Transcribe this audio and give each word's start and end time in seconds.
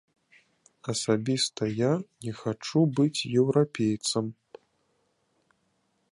Асабіста 0.93 1.67
я 1.79 1.89
не 2.27 2.33
хачу 2.39 2.81
быць 2.99 3.19
еўрапейцам. 3.41 4.25